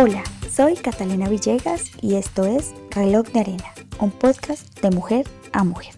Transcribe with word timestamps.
Hola, 0.00 0.22
soy 0.48 0.76
Catalina 0.76 1.28
Villegas 1.28 1.90
y 2.00 2.14
esto 2.14 2.44
es 2.44 2.72
Reloj 2.92 3.26
de 3.32 3.40
Arena, 3.40 3.64
un 3.98 4.12
podcast 4.12 4.80
de 4.80 4.92
mujer 4.92 5.26
a 5.52 5.64
mujer. 5.64 5.92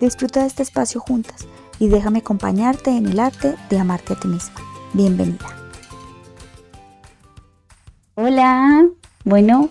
Disfruta 0.00 0.40
de 0.40 0.48
este 0.48 0.64
espacio 0.64 1.00
juntas 1.00 1.46
y 1.78 1.86
déjame 1.86 2.18
acompañarte 2.18 2.90
en 2.90 3.06
el 3.06 3.20
arte 3.20 3.54
de 3.70 3.78
amarte 3.78 4.14
a 4.14 4.16
ti 4.18 4.26
misma. 4.26 4.56
Bienvenida. 4.94 5.46
Hola, 8.16 8.84
bueno, 9.22 9.68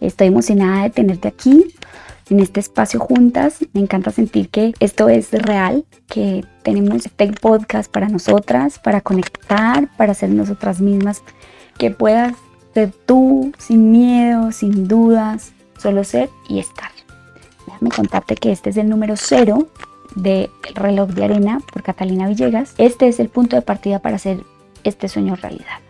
estoy 0.00 0.28
emocionada 0.28 0.84
de 0.84 0.90
tenerte 0.90 1.26
aquí 1.26 1.74
en 2.30 2.38
este 2.38 2.60
espacio 2.60 3.00
juntas. 3.00 3.58
Me 3.72 3.80
encanta 3.80 4.12
sentir 4.12 4.48
que 4.48 4.74
esto 4.78 5.08
es 5.08 5.32
real, 5.32 5.84
que 6.06 6.44
tenemos 6.62 7.04
este 7.04 7.32
podcast 7.32 7.90
para 7.90 8.08
nosotras, 8.08 8.78
para 8.78 9.00
conectar, 9.00 9.88
para 9.96 10.14
ser 10.14 10.30
nosotras 10.30 10.80
mismas, 10.80 11.24
que 11.78 11.90
puedas 11.90 12.34
ser 12.78 12.92
tú 13.06 13.52
sin 13.58 13.90
miedo, 13.90 14.52
sin 14.52 14.86
dudas, 14.86 15.52
solo 15.78 16.04
ser 16.04 16.30
y 16.48 16.60
estar. 16.60 16.90
Déjame 17.66 17.90
contarte 17.90 18.36
que 18.36 18.52
este 18.52 18.70
es 18.70 18.76
el 18.76 18.88
número 18.88 19.16
cero 19.16 19.68
de 20.14 20.48
reloj 20.74 21.10
de 21.10 21.24
arena 21.24 21.60
por 21.72 21.82
Catalina 21.82 22.28
Villegas. 22.28 22.74
Este 22.78 23.08
es 23.08 23.18
el 23.18 23.28
punto 23.28 23.56
de 23.56 23.62
partida 23.62 23.98
para 23.98 24.16
hacer 24.16 24.44
este 24.84 25.08
sueño 25.08 25.34
realidad. 25.34 25.80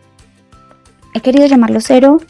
He 1.12 1.20
querido 1.20 1.46
llamarlo 1.46 1.80
cero, 1.80 2.22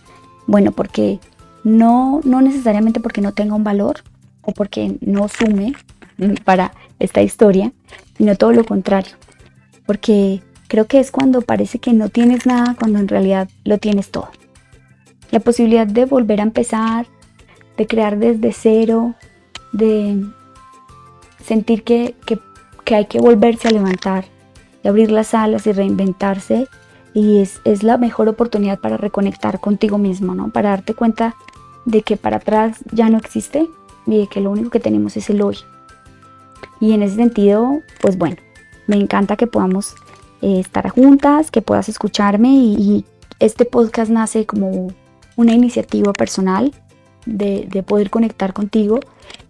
bueno, 0.46 0.72
porque 0.72 1.20
no, 1.62 2.20
no 2.24 2.40
necesariamente 2.40 2.98
porque 2.98 3.20
no 3.20 3.32
tenga 3.32 3.54
un 3.54 3.64
valor 3.64 4.02
o 4.42 4.52
porque 4.52 4.96
no 5.00 5.28
sume 5.28 5.74
para 6.44 6.72
esta 6.98 7.22
historia, 7.22 7.70
sino 8.16 8.34
todo 8.34 8.52
lo 8.52 8.64
contrario. 8.64 9.14
Porque 9.86 10.42
creo 10.66 10.86
que 10.86 10.98
es 10.98 11.12
cuando 11.12 11.42
parece 11.42 11.78
que 11.78 11.92
no 11.92 12.08
tienes 12.08 12.44
nada, 12.44 12.74
cuando 12.76 12.98
en 12.98 13.06
realidad 13.06 13.48
lo 13.64 13.78
tienes 13.78 14.10
todo. 14.10 14.30
La 15.30 15.40
posibilidad 15.40 15.86
de 15.86 16.04
volver 16.04 16.40
a 16.40 16.44
empezar, 16.44 17.06
de 17.76 17.86
crear 17.86 18.18
desde 18.18 18.52
cero, 18.52 19.14
de 19.72 20.24
sentir 21.44 21.84
que, 21.84 22.14
hay 22.86 23.06
que 23.06 23.20
volverse 23.20 23.68
a 23.68 23.70
levantar, 23.70 24.24
de 24.82 24.88
abrir 24.88 25.10
las 25.10 25.34
alas 25.34 25.66
y 25.66 25.72
reinventarse. 25.72 26.66
Y 27.14 27.40
es, 27.40 27.60
es 27.64 27.82
la 27.82 27.98
mejor 27.98 28.28
oportunidad 28.28 28.78
para 28.78 28.96
reconectar 28.96 29.60
contigo 29.60 29.98
mismo, 29.98 30.34
¿no? 30.34 30.50
Para 30.50 30.70
darte 30.70 30.94
cuenta 30.94 31.34
de 31.84 32.02
que 32.02 32.16
para 32.16 32.36
atrás 32.36 32.78
ya 32.92 33.08
no 33.08 33.18
existe 33.18 33.66
y 34.06 34.18
de 34.18 34.26
que 34.26 34.40
lo 34.40 34.50
único 34.50 34.70
que 34.70 34.80
tenemos 34.80 35.16
es 35.16 35.28
el 35.30 35.42
hoy. 35.42 35.58
Y 36.80 36.92
en 36.92 37.02
ese 37.02 37.16
sentido, 37.16 37.80
pues 38.00 38.16
bueno, 38.16 38.36
me 38.86 38.96
encanta 38.96 39.36
que 39.36 39.46
podamos 39.46 39.94
eh, 40.40 40.60
estar 40.60 40.88
juntas, 40.88 41.50
que 41.50 41.62
puedas 41.62 41.88
escucharme 41.88 42.48
y, 42.48 43.04
este 43.40 43.64
podcast 43.64 44.10
nace 44.10 44.46
como 44.46 44.88
una 45.38 45.54
iniciativa 45.54 46.12
personal 46.12 46.74
de, 47.24 47.66
de, 47.70 47.82
poder 47.82 48.10
conectar 48.10 48.52
contigo 48.52 49.00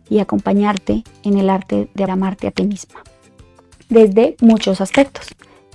y 0.09 0.21
acompañarte 0.21 1.03
en 1.25 1.37
el 1.37 1.51
arte 1.51 1.89
de 1.93 2.05
amarte 2.05 2.47
a 2.47 2.53
ti 2.53 2.65
misma. 2.65 3.03
Desde 3.89 4.37
muchos 4.41 4.81
aspectos. 4.81 5.27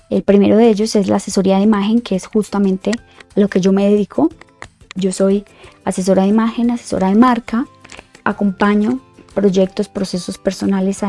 El 0.09 0.23
primero 0.23 0.55
de 0.55 0.69
ellos 0.69 0.95
es 0.95 1.09
la 1.09 1.17
asesoría 1.17 1.57
de 1.57 1.63
imagen, 1.63 1.99
que 1.99 2.15
es 2.15 2.27
justamente 2.27 2.91
a 3.35 3.39
lo 3.39 3.49
que 3.49 3.59
yo 3.59 3.73
me 3.73 3.89
dedico 3.89 4.29
yo 4.95 5.11
soy 5.11 5.45
asesora 5.85 6.23
de 6.23 6.29
imagen, 6.29 6.71
asesora 6.71 7.09
de 7.09 7.15
marca, 7.15 7.65
acompaño 8.23 8.99
proyectos, 9.33 9.89
procesos 9.89 10.37
personales 10.37 11.01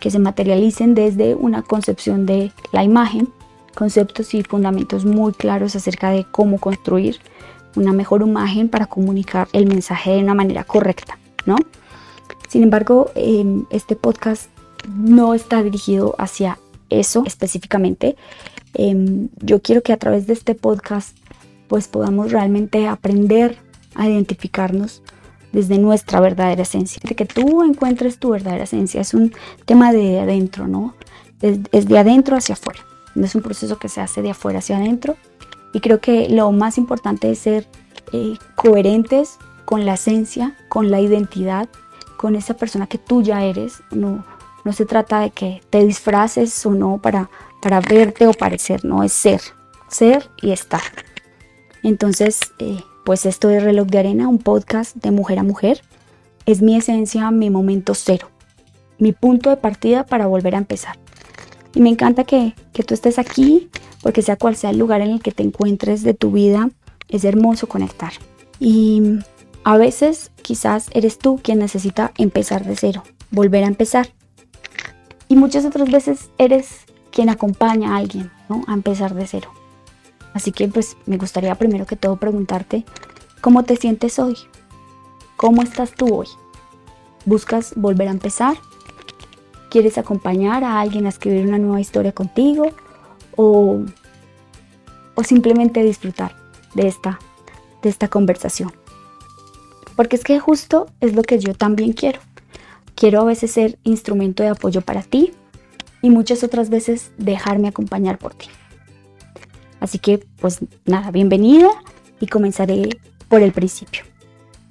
que 0.00 0.10
se 0.10 0.18
materialicen 0.18 0.94
desde 0.94 1.34
una 1.34 1.62
concepción 1.62 2.24
de 2.24 2.52
la 2.72 2.82
imagen, 2.82 3.28
conceptos 3.74 4.32
y 4.32 4.42
fundamentos 4.42 5.04
muy 5.04 5.32
claros 5.32 5.76
acerca 5.76 6.10
de 6.10 6.24
cómo 6.24 6.58
construir 6.58 7.18
una 7.76 7.92
mejor 7.92 8.22
imagen 8.22 8.68
para 8.68 8.86
comunicar 8.86 9.48
el 9.52 9.66
mensaje 9.66 10.12
de 10.12 10.18
una 10.18 10.34
manera 10.34 10.64
correcta, 10.64 11.18
¿no? 11.44 11.56
Sin 12.48 12.62
embargo, 12.62 13.10
em, 13.14 13.64
este 13.70 13.96
podcast 13.96 14.50
no 14.88 15.34
está 15.34 15.62
dirigido 15.62 16.14
hacia 16.18 16.58
eso 16.90 17.24
específicamente. 17.26 18.16
Em, 18.74 19.28
yo 19.40 19.60
quiero 19.60 19.82
que 19.82 19.92
a 19.92 19.96
través 19.96 20.26
de 20.26 20.32
este 20.32 20.54
podcast 20.54 21.16
pues 21.68 21.88
podamos 21.88 22.30
realmente 22.30 22.86
aprender 22.86 23.58
a 23.94 24.08
identificarnos 24.08 25.02
desde 25.52 25.78
nuestra 25.78 26.20
verdadera 26.20 26.62
esencia. 26.62 27.00
De 27.02 27.14
que 27.14 27.24
tú 27.24 27.62
encuentres 27.64 28.18
tu 28.18 28.30
verdadera 28.30 28.64
esencia 28.64 29.00
es 29.00 29.14
un 29.14 29.32
tema 29.64 29.92
de 29.92 30.20
adentro, 30.20 30.68
¿no? 30.68 30.94
Es, 31.40 31.86
de 31.88 31.98
adentro 31.98 32.36
hacia 32.36 32.54
afuera. 32.54 32.80
No 33.14 33.24
es 33.24 33.34
un 33.34 33.42
proceso 33.42 33.78
que 33.78 33.88
se 33.88 34.00
hace 34.00 34.22
de 34.22 34.30
afuera 34.30 34.58
hacia 34.58 34.76
adentro. 34.76 35.16
Y 35.72 35.80
creo 35.80 36.00
que 36.00 36.28
lo 36.28 36.52
más 36.52 36.78
importante 36.78 37.30
es 37.30 37.40
ser 37.40 37.66
eh, 38.12 38.34
coherentes 38.54 39.38
con 39.64 39.84
la 39.84 39.94
esencia, 39.94 40.56
con 40.68 40.90
la 40.90 41.00
identidad, 41.00 41.68
con 42.16 42.36
esa 42.36 42.54
persona 42.54 42.86
que 42.86 42.98
tú 42.98 43.22
ya 43.22 43.44
eres. 43.44 43.82
No, 43.90 44.24
no 44.64 44.72
se 44.72 44.86
trata 44.86 45.20
de 45.20 45.30
que 45.30 45.60
te 45.70 45.84
disfraces 45.84 46.64
o 46.66 46.70
no 46.70 46.98
para, 46.98 47.30
para 47.60 47.80
verte 47.80 48.26
o 48.26 48.32
parecer, 48.32 48.84
no, 48.84 49.02
es 49.02 49.12
ser, 49.12 49.40
ser 49.88 50.30
y 50.40 50.52
estar. 50.52 50.82
Entonces, 51.82 52.40
eh, 52.58 52.82
pues 53.04 53.26
esto 53.26 53.50
es 53.50 53.62
Reloj 53.62 53.86
de 53.86 53.98
Arena, 53.98 54.28
un 54.28 54.38
podcast 54.38 54.96
de 54.96 55.12
mujer 55.12 55.38
a 55.38 55.44
mujer. 55.44 55.82
Es 56.46 56.62
mi 56.62 56.76
esencia, 56.76 57.30
mi 57.30 57.50
momento 57.50 57.94
cero, 57.94 58.28
mi 58.98 59.12
punto 59.12 59.50
de 59.50 59.56
partida 59.56 60.04
para 60.04 60.26
volver 60.26 60.54
a 60.54 60.58
empezar. 60.58 60.98
Y 61.74 61.80
me 61.80 61.90
encanta 61.90 62.24
que, 62.24 62.54
que 62.72 62.82
tú 62.82 62.94
estés 62.94 63.18
aquí, 63.18 63.70
porque 64.06 64.22
sea 64.22 64.36
cual 64.36 64.54
sea 64.54 64.70
el 64.70 64.78
lugar 64.78 65.00
en 65.00 65.10
el 65.10 65.20
que 65.20 65.32
te 65.32 65.42
encuentres 65.42 66.04
de 66.04 66.14
tu 66.14 66.30
vida, 66.30 66.70
es 67.08 67.24
hermoso 67.24 67.66
conectar. 67.66 68.12
Y 68.60 69.02
a 69.64 69.76
veces 69.76 70.30
quizás 70.42 70.86
eres 70.92 71.18
tú 71.18 71.40
quien 71.42 71.58
necesita 71.58 72.12
empezar 72.16 72.64
de 72.64 72.76
cero, 72.76 73.02
volver 73.32 73.64
a 73.64 73.66
empezar. 73.66 74.10
Y 75.26 75.34
muchas 75.34 75.64
otras 75.64 75.90
veces 75.90 76.30
eres 76.38 76.84
quien 77.10 77.30
acompaña 77.30 77.94
a 77.94 77.96
alguien 77.96 78.30
¿no? 78.48 78.62
a 78.68 78.74
empezar 78.74 79.12
de 79.12 79.26
cero. 79.26 79.50
Así 80.34 80.52
que 80.52 80.68
pues 80.68 80.96
me 81.06 81.16
gustaría 81.16 81.56
primero 81.56 81.84
que 81.84 81.96
todo 81.96 82.14
preguntarte, 82.14 82.84
¿cómo 83.40 83.64
te 83.64 83.74
sientes 83.74 84.20
hoy? 84.20 84.36
¿Cómo 85.36 85.62
estás 85.62 85.90
tú 85.90 86.14
hoy? 86.14 86.28
¿Buscas 87.24 87.72
volver 87.74 88.06
a 88.06 88.12
empezar? 88.12 88.56
¿Quieres 89.68 89.98
acompañar 89.98 90.62
a 90.62 90.80
alguien 90.80 91.06
a 91.06 91.08
escribir 91.08 91.44
una 91.44 91.58
nueva 91.58 91.80
historia 91.80 92.12
contigo? 92.12 92.70
¿O, 93.36 93.82
o 95.14 95.24
simplemente 95.24 95.82
disfrutar 95.82 96.34
de 96.74 96.88
esta, 96.88 97.18
de 97.82 97.88
esta 97.88 98.08
conversación? 98.08 98.72
Porque 99.94 100.16
es 100.16 100.24
que 100.24 100.38
justo 100.38 100.86
es 101.00 101.14
lo 101.14 101.22
que 101.22 101.38
yo 101.38 101.54
también 101.54 101.92
quiero. 101.92 102.20
Quiero 102.94 103.20
a 103.20 103.24
veces 103.24 103.50
ser 103.50 103.78
instrumento 103.84 104.42
de 104.42 104.50
apoyo 104.50 104.80
para 104.80 105.02
ti 105.02 105.32
y 106.02 106.10
muchas 106.10 106.44
otras 106.44 106.70
veces 106.70 107.10
dejarme 107.18 107.68
acompañar 107.68 108.18
por 108.18 108.34
ti. 108.34 108.46
Así 109.80 109.98
que, 109.98 110.26
pues 110.40 110.60
nada, 110.84 111.10
bienvenida 111.10 111.68
y 112.20 112.26
comenzaré 112.26 112.98
por 113.28 113.42
el 113.42 113.52
principio. 113.52 114.02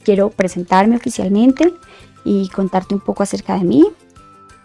Quiero 0.03 0.29
presentarme 0.29 0.95
oficialmente 0.95 1.73
y 2.23 2.49
contarte 2.49 2.95
un 2.95 3.01
poco 3.01 3.23
acerca 3.23 3.57
de 3.57 3.63
mí. 3.63 3.85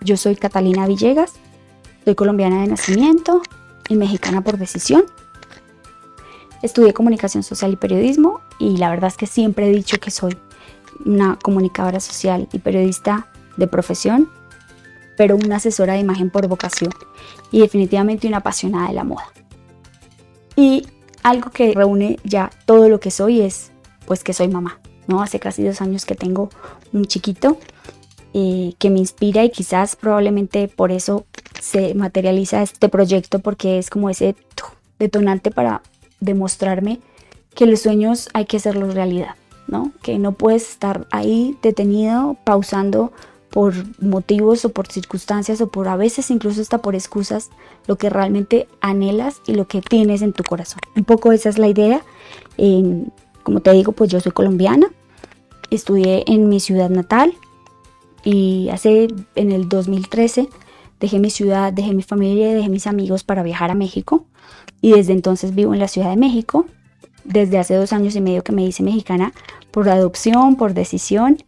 Yo 0.03 0.17
soy 0.17 0.37
Catalina 0.37 0.87
Villegas, 0.87 1.34
soy 2.05 2.15
colombiana 2.15 2.62
de 2.62 2.69
nacimiento 2.69 3.43
y 3.91 3.97
mexicana 3.97 4.41
por 4.41 4.56
decisión. 4.56 5.05
Estudié 6.62 6.95
comunicación 6.95 7.43
social 7.43 7.73
y 7.73 7.77
periodismo 7.77 8.41
y 8.59 8.78
la 8.78 8.89
verdad 8.89 9.09
es 9.09 9.17
que 9.17 9.27
siempre 9.27 9.69
he 9.69 9.73
dicho 9.75 9.99
que 9.99 10.11
soy 10.11 10.39
una 11.05 11.39
comunicadora 11.43 12.00
social 12.00 12.49
y 12.53 12.59
periodista 12.61 13.29
de 13.56 13.67
profesión, 13.67 14.31
pero 15.17 15.37
una 15.37 15.56
asesora 15.56 15.95
de 15.95 15.99
imagen 15.99 16.31
por 16.31 16.47
vocación 16.47 16.93
y 17.50 17.61
definitivamente 17.61 18.29
una 18.29 18.39
apasionada 18.39 18.89
de 18.89 18.95
la 18.95 19.05
moda. 19.05 19.27
Y 20.56 20.87
algo 21.23 21.50
que 21.50 21.73
reúne 21.75 22.19
ya 22.25 22.50
todo 22.67 22.88
lo 22.88 23.00
que 23.00 23.11
soy 23.11 23.41
es 23.41 23.73
pues 24.06 24.23
que 24.23 24.32
soy 24.32 24.49
mamá, 24.49 24.79
¿no? 25.06 25.23
Hace 25.23 25.41
casi 25.41 25.64
dos 25.64 25.81
años 25.81 26.05
que 26.05 26.14
tengo 26.14 26.50
un 26.93 27.06
chiquito 27.06 27.59
que 28.32 28.91
me 28.91 28.99
inspira 28.99 29.44
y 29.44 29.50
quizás 29.50 29.97
probablemente 29.97 30.69
por 30.69 30.93
eso 30.93 31.27
se 31.61 31.94
materializa 31.94 32.62
este 32.62 32.88
proyecto 32.88 33.41
porque 33.41 33.79
es 33.79 33.91
como 33.91 34.09
ese 34.09 34.37
detonante 34.99 35.50
para 35.50 35.82
demostrarme 36.21 37.00
que 37.55 37.67
los 37.67 37.81
sueños 37.81 38.29
hay 38.32 38.44
que 38.44 38.59
hacerlos 38.59 38.94
realidad, 38.94 39.35
¿no? 39.67 39.93
Que 40.03 40.19
no 40.19 40.32
puedes 40.32 40.71
estar 40.71 41.06
ahí 41.11 41.56
detenido, 41.62 42.37
pausando 42.44 43.12
por 43.50 43.75
motivos 44.00 44.65
o 44.65 44.69
por 44.69 44.87
circunstancias 44.87 45.61
o 45.61 45.69
por 45.69 45.88
a 45.88 45.97
veces 45.97 46.31
incluso 46.31 46.61
hasta 46.61 46.79
por 46.79 46.94
excusas 46.94 47.50
lo 47.87 47.97
que 47.97 48.09
realmente 48.09 48.69
anhelas 48.81 49.41
y 49.47 49.55
lo 49.55 49.67
que 49.67 49.81
tienes 49.81 50.23
en 50.23 50.33
tu 50.33 50.44
corazón. 50.44 50.79
Un 50.94 51.05
poco 51.05 51.33
esa 51.33 51.49
es 51.49 51.59
la 51.59 51.67
idea. 51.67 52.03
como 53.43 53.61
te 53.61 53.73
digo, 53.73 53.93
pues 53.93 54.11
yo 54.11 54.21
soy 54.21 54.33
colombiana, 54.33 54.88
estudié 55.71 56.25
en 56.29 56.49
mi 56.49 56.61
ciudad 56.61 56.91
natal 56.91 57.35
y 58.25 58.69
hace 58.70 59.08
en 59.34 59.52
el 59.52 59.69
2013 59.69 60.49
dejé 60.99 61.19
mi 61.19 61.31
ciudad, 61.31 61.72
dejé 61.72 61.94
mi 61.94 62.02
familia, 62.02 62.55
dejé 62.55 62.69
mis 62.69 62.87
amigos 62.87 63.25
para 63.25 63.43
viajar 63.43 63.70
a 63.70 63.75
México 63.75 64.25
y 64.81 64.93
desde 64.93 65.12
entonces 65.12 65.55
vivo 65.55 65.72
en 65.72 65.81
la 65.81 65.88
Ciudad 65.88 66.11
de 66.11 66.17
México 66.17 66.67
desde 67.25 67.58
hace 67.58 67.75
dos 67.75 67.93
años 67.93 68.17
y 68.17 68.20
medio 68.20 68.43
que 68.43 68.52
me 68.52 68.64
hice 68.64 68.82
mexicana 68.82 69.32
por 69.70 69.88
adopción, 69.88 70.56
por 70.56 70.75
decisión 70.75 71.38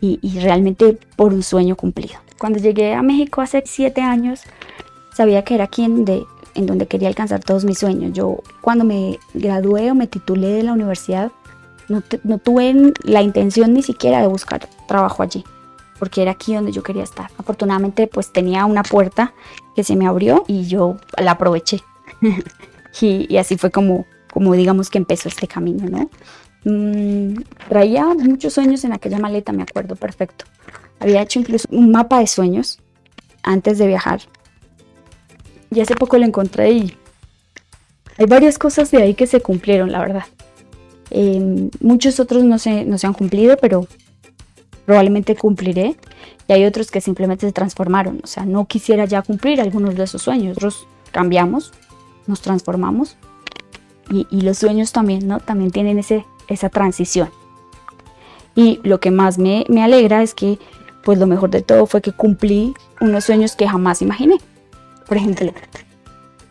y, 0.00 0.18
y 0.22 0.38
realmente 0.40 0.98
por 1.16 1.32
un 1.32 1.42
sueño 1.42 1.76
cumplido. 1.76 2.14
Cuando 2.38 2.58
llegué 2.58 2.94
a 2.94 3.02
México 3.02 3.40
hace 3.40 3.62
siete 3.64 4.00
años, 4.00 4.42
sabía 5.14 5.44
que 5.44 5.54
era 5.54 5.64
aquí 5.64 5.84
en 5.84 6.04
donde, 6.66 6.86
quería 6.86 7.08
alcanzar 7.08 7.42
todos 7.42 7.64
mis 7.64 7.78
sueños. 7.78 8.12
Yo 8.12 8.42
cuando 8.60 8.84
me 8.84 9.18
gradué 9.32 9.90
o 9.90 9.94
me 9.94 10.06
titulé 10.06 10.48
de 10.48 10.62
la 10.62 10.72
universidad, 10.72 11.32
no 11.88 12.38
tuve 12.38 12.92
la 13.04 13.22
intención 13.22 13.72
ni 13.72 13.82
siquiera 13.82 14.20
de 14.20 14.26
buscar 14.26 14.68
trabajo 14.88 15.22
allí, 15.22 15.44
porque 16.04 16.20
era 16.20 16.32
aquí 16.32 16.54
donde 16.54 16.70
yo 16.70 16.82
quería 16.82 17.02
estar. 17.02 17.30
Afortunadamente 17.38 18.06
pues 18.06 18.30
tenía 18.30 18.66
una 18.66 18.82
puerta 18.82 19.32
que 19.74 19.82
se 19.82 19.96
me 19.96 20.06
abrió 20.06 20.44
y 20.46 20.66
yo 20.66 20.98
la 21.16 21.30
aproveché. 21.30 21.80
y, 23.00 23.38
así 23.38 23.56
fue 23.56 23.70
como, 23.70 24.04
como 24.30 24.52
digamos 24.52 24.90
que 24.90 24.98
empezó 24.98 25.30
este 25.30 25.48
camino, 25.48 25.88
¿no? 25.88 26.10
Mm, 26.70 27.42
traía 27.70 28.04
muchos 28.04 28.52
sueños 28.52 28.84
en 28.84 28.92
aquella 28.92 29.18
maleta, 29.18 29.52
me 29.52 29.62
acuerdo 29.62 29.96
perfecto. 29.96 30.44
Había 31.00 31.22
hecho 31.22 31.38
incluso 31.38 31.66
un 31.70 31.90
mapa 31.90 32.18
de 32.18 32.26
sueños 32.26 32.80
antes 33.42 33.78
de 33.78 33.86
viajar. 33.86 34.20
Y 35.70 35.80
hace 35.80 35.94
poco 35.96 36.18
lo 36.18 36.26
encontré 36.26 36.70
y 36.70 36.98
hay 38.18 38.26
varias 38.26 38.58
cosas 38.58 38.90
de 38.90 38.98
ahí 38.98 39.14
que 39.14 39.26
se 39.26 39.40
cumplieron, 39.40 39.90
la 39.90 40.00
verdad. 40.00 40.24
Eh, 41.10 41.70
muchos 41.80 42.20
otros 42.20 42.44
no 42.44 42.58
se, 42.58 42.84
no 42.84 42.98
se 42.98 43.06
han 43.06 43.14
cumplido, 43.14 43.56
pero 43.56 43.88
probablemente 44.86 45.36
cumpliré. 45.36 45.96
Y 46.48 46.52
hay 46.52 46.64
otros 46.64 46.90
que 46.90 47.00
simplemente 47.00 47.46
se 47.46 47.52
transformaron. 47.52 48.20
O 48.22 48.26
sea, 48.26 48.44
no 48.44 48.66
quisiera 48.66 49.04
ya 49.04 49.22
cumplir 49.22 49.60
algunos 49.60 49.94
de 49.94 50.04
esos 50.04 50.22
sueños. 50.22 50.56
Otros 50.56 50.86
cambiamos, 51.12 51.72
nos 52.26 52.40
transformamos. 52.40 53.16
Y, 54.10 54.42
los 54.42 54.58
sueños 54.58 54.92
también, 54.92 55.26
¿no? 55.26 55.40
También 55.40 55.70
tienen 55.70 55.98
ese, 55.98 56.26
esa 56.48 56.68
transición. 56.68 57.30
Y 58.54 58.80
lo 58.84 59.00
que 59.00 59.10
más 59.10 59.38
me, 59.38 59.64
me 59.68 59.82
alegra 59.82 60.22
es 60.22 60.34
que 60.34 60.58
pues 61.04 61.18
lo 61.18 61.26
mejor 61.26 61.50
de 61.50 61.62
todo 61.62 61.86
fue 61.86 62.00
que 62.00 62.12
cumplí 62.12 62.74
unos 63.00 63.24
sueños 63.24 63.56
que 63.56 63.68
jamás 63.68 64.02
imaginé. 64.02 64.36
Por 65.06 65.16
ejemplo, 65.16 65.52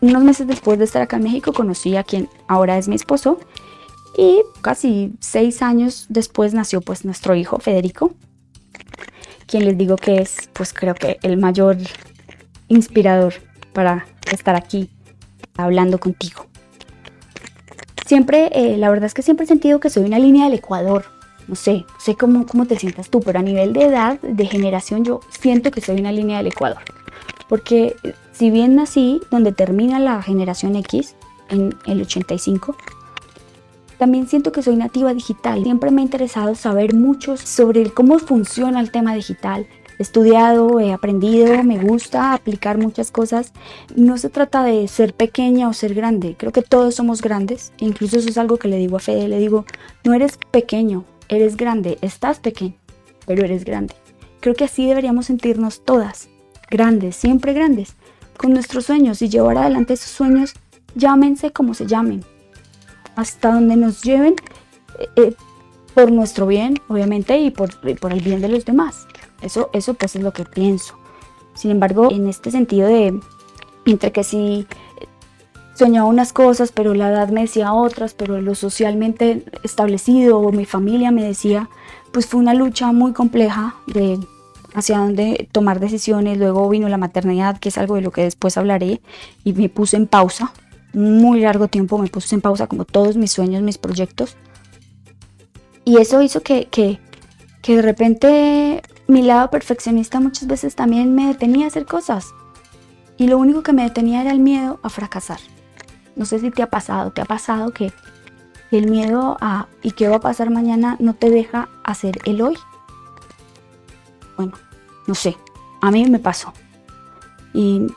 unos 0.02 0.24
meses 0.24 0.48
después 0.48 0.78
de 0.78 0.86
estar 0.86 1.02
acá 1.02 1.18
en 1.18 1.24
México 1.24 1.54
conocí 1.54 1.96
a 1.96 2.04
quien 2.04 2.30
ahora 2.48 2.78
es 2.78 2.88
mi 2.88 2.96
esposo 2.96 3.40
y 4.18 4.42
casi 4.62 5.14
seis 5.20 5.62
años 5.62 6.06
después 6.10 6.54
nació 6.54 6.82
pues 6.82 7.06
nuestro 7.06 7.36
hijo 7.36 7.60
Federico, 7.60 8.14
quien 9.48 9.66
les 9.66 9.78
digo 9.78 9.96
que 9.96 10.18
es 10.18 10.50
pues 10.54 10.74
creo 10.74 10.96
que 10.96 11.18
el 11.24 11.38
mayor 11.38 11.78
inspirador 12.68 13.34
para 13.74 14.06
estar 14.32 14.56
aquí 14.56 14.90
hablando 15.56 16.00
contigo. 16.00 16.46
Siempre, 18.06 18.50
eh, 18.54 18.78
la 18.78 18.90
verdad 18.90 19.06
es 19.06 19.14
que 19.14 19.22
siempre 19.22 19.46
he 19.46 19.48
sentido 19.48 19.80
que 19.80 19.90
soy 19.90 20.04
una 20.04 20.20
línea 20.20 20.46
del 20.46 20.56
Ecuador 20.56 21.06
no 21.48 21.56
sé, 21.56 21.86
sé 22.00 22.16
cómo, 22.16 22.46
cómo 22.46 22.66
te 22.66 22.78
sientas 22.78 23.10
tú, 23.10 23.20
pero 23.20 23.40
a 23.40 23.42
nivel 23.42 23.74
de 23.74 23.86
edad, 23.86 24.20
de 24.22 24.46
generación, 24.46 25.04
yo 25.04 25.22
siento 25.30 25.72
que 25.72 25.82
soy 25.82 26.00
una 26.00 26.12
línea 26.12 26.38
del 26.38 26.48
Ecuador. 26.48 26.82
Porque 27.50 27.96
si 28.32 28.50
bien 28.50 28.76
nací 28.76 29.22
donde 29.30 29.52
termina 29.52 30.00
la 30.00 30.22
generación 30.22 30.76
X, 30.78 31.16
en 31.50 31.76
el 31.86 32.02
85, 32.02 32.76
también 33.98 34.28
siento 34.28 34.52
que 34.52 34.64
soy 34.64 34.76
nativa 34.76 35.14
digital. 35.14 35.64
Siempre 35.64 35.92
me 35.92 36.02
ha 36.02 36.06
interesado 36.06 36.56
saber 36.56 36.94
mucho 36.94 37.38
sobre 37.38 37.90
cómo 37.92 38.20
funciona 38.20 38.80
el 38.80 38.92
tema 38.92 39.14
digital. 39.14 39.68
He 40.00 40.04
estudiado, 40.04 40.80
he 40.80 40.92
aprendido, 40.92 41.64
me 41.64 41.78
gusta 41.78 42.34
aplicar 42.34 42.78
muchas 42.78 43.12
cosas. 43.12 43.54
No 43.96 44.18
se 44.18 44.30
trata 44.30 44.64
de 44.64 44.88
ser 44.88 45.14
pequeña 45.14 45.70
o 45.70 45.74
ser 45.74 45.94
grande. 45.94 46.36
Creo 46.38 46.52
que 46.52 46.64
todos 46.64 46.96
somos 46.96 47.22
grandes. 47.22 47.74
Incluso 47.78 48.18
eso 48.18 48.30
es 48.30 48.38
algo 48.38 48.58
que 48.58 48.68
le 48.68 48.78
digo 48.78 48.98
a 48.98 49.00
Fede. 49.00 49.28
Le 49.28 49.40
digo, 49.40 49.66
no 50.04 50.14
eres 50.14 50.38
pequeño, 50.52 51.06
eres 51.30 51.58
grande, 51.58 51.98
estás 52.02 52.40
pequeño, 52.40 52.76
pero 53.26 53.44
eres 53.44 53.66
grande. 53.66 53.96
Creo 54.40 54.56
que 54.56 54.66
así 54.66 54.86
deberíamos 54.86 55.28
sentirnos 55.28 55.86
todas, 55.86 56.28
grandes, 56.70 57.16
siempre 57.16 57.54
grandes, 57.54 57.96
con 58.38 58.52
nuestros 58.52 58.86
sueños 58.88 59.22
y 59.22 59.30
llevar 59.30 59.58
adelante 59.58 59.94
esos 59.94 60.12
sueños, 60.12 60.54
llámense 60.96 61.52
como 61.52 61.74
se 61.74 61.86
llamen, 61.86 62.26
hasta 63.16 63.54
donde 63.54 63.76
nos 63.76 64.02
lleven 64.02 64.36
eh, 65.00 65.10
eh, 65.16 65.36
por 65.94 66.12
nuestro 66.12 66.48
bien, 66.48 66.80
obviamente, 66.88 67.38
y 67.40 67.52
por, 67.52 67.70
el 67.84 68.22
bien 68.22 68.42
de 68.42 68.50
los 68.50 68.66
demás. 68.66 69.08
Eso, 69.42 69.70
eso 69.74 69.94
pues 69.94 70.16
es 70.16 70.24
lo 70.24 70.34
que 70.34 70.46
pienso. 70.46 70.96
Sin 71.54 71.72
embargo, 71.72 72.10
en 72.12 72.28
este 72.28 72.50
sentido 72.52 72.88
de, 72.88 73.20
entre 73.86 74.12
que 74.12 74.24
si 74.24 74.66
soñaba 75.76 76.08
unas 76.08 76.34
cosas, 76.34 76.72
pero 76.72 76.94
la 76.94 77.10
edad 77.10 77.30
me 77.30 77.42
decía 77.42 77.74
otras, 77.74 78.14
pero 78.14 78.42
lo 78.42 78.56
socialmente 78.56 79.44
establecido 79.64 80.52
mi 80.52 80.66
familia 80.66 81.12
me 81.12 81.24
decía, 81.24 81.70
pues 82.12 82.26
fue 82.26 82.40
una 82.40 82.54
lucha 82.54 82.92
muy 82.92 83.14
compleja 83.14 83.76
de 83.88 84.20
hacia 84.74 84.98
dónde 84.98 85.48
tomar 85.52 85.80
decisiones. 85.80 86.38
Luego 86.38 86.70
vino 86.70 86.90
la 86.90 86.98
maternidad, 86.98 87.60
que 87.60 87.70
es 87.70 87.78
algo 87.78 87.96
de 87.96 88.02
lo 88.02 88.12
que 88.12 88.24
después 88.24 88.58
hablaré, 88.58 89.02
y 89.44 89.54
me 89.54 89.70
puse 89.70 89.98
en 89.98 90.08
pausa. 90.08 90.54
Muy 90.94 91.42
largo 91.42 91.68
tiempo 91.68 91.98
me 91.98 92.08
puse 92.08 92.36
en 92.36 92.42
pausa 92.42 92.68
como 92.68 92.86
todos 92.86 93.18
mis 93.18 93.32
sueños, 93.32 93.62
mis 93.64 93.78
proyectos. 93.78 94.38
Y 95.86 95.98
eso 95.98 96.22
hizo 96.22 96.42
que, 96.42 96.68
que, 96.68 97.00
que 97.62 97.76
de 97.78 97.82
repente 97.82 98.82
mi 99.08 99.22
lado 99.22 99.50
perfeccionista 99.50 100.20
muchas 100.20 100.48
veces 100.48 100.76
también 100.76 101.14
me 101.14 101.28
detenía 101.28 101.66
a 101.66 101.68
hacer 101.68 101.86
cosas. 101.86 102.34
Y 103.18 103.28
lo 103.28 103.38
único 103.38 103.64
que 103.64 103.74
me 103.74 103.84
detenía 103.84 104.22
era 104.22 104.32
el 104.32 104.40
miedo 104.40 104.80
a 104.84 104.90
fracasar. 104.90 105.40
No 106.16 106.26
sé 106.26 106.40
si 106.40 106.52
te 106.52 106.62
ha 106.62 106.70
pasado, 106.70 107.12
te 107.12 107.22
ha 107.22 107.26
pasado 107.26 107.72
que 107.72 107.92
el 108.72 108.90
miedo 108.90 109.38
a 109.40 109.68
y 109.82 109.92
qué 109.92 110.08
va 110.08 110.18
a 110.18 110.22
pasar 110.22 110.50
mañana 110.50 110.96
no 111.00 111.14
te 111.14 111.30
deja 111.30 111.70
hacer 111.84 112.20
el 112.26 112.42
hoy. 112.42 112.58
Bueno, 114.36 114.54
no 115.06 115.16
sé, 115.16 115.38
a 115.82 115.92
mí 115.92 116.06
me 116.10 116.20
pasó. 116.20 116.54
Y 117.54 117.88